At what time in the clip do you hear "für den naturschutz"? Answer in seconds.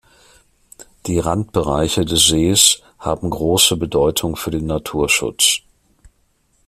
4.35-5.59